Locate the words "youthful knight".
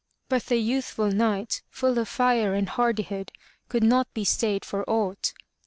0.57-1.61